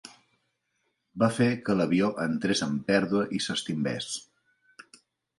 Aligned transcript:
Va 1.23 1.27
fer 1.33 1.49
que 1.67 1.75
l'avió 1.81 2.07
entrés 2.23 2.63
en 2.67 2.73
pèrdua 2.87 3.21
i 3.41 3.43
s'estimbés. 3.49 4.09